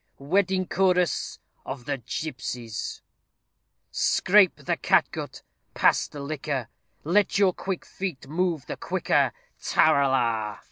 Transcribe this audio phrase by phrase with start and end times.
[0.17, 3.03] WEDDING CHORUS OF GIPSIES
[3.91, 5.43] Scrape the catgut!
[5.75, 6.69] pass the liquor!
[7.03, 9.31] Let your quick feet move the quicker.
[9.61, 10.57] Ta ra la!